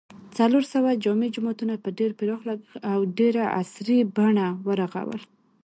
[0.37, 5.21] څلورسوه جامع جوماتونه په ډېر پراخ لګښت او ډېره عصري بڼه و رغول